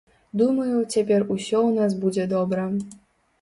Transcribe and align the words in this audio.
Думаю, 0.39 0.77
цяпер 0.95 1.25
усё 1.35 1.57
ў 1.59 1.75
нас 1.77 1.91
будзе 2.07 2.27
добра. 2.33 2.65